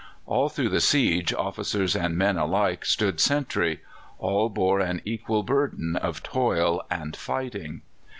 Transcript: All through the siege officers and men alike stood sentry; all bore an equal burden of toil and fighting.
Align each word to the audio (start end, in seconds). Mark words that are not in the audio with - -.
All 0.25 0.49
through 0.49 0.69
the 0.69 0.81
siege 0.81 1.31
officers 1.31 1.95
and 1.95 2.17
men 2.17 2.35
alike 2.35 2.85
stood 2.85 3.19
sentry; 3.19 3.81
all 4.17 4.49
bore 4.49 4.79
an 4.79 4.99
equal 5.05 5.43
burden 5.43 5.95
of 5.95 6.23
toil 6.23 6.81
and 6.89 7.15
fighting. 7.15 7.83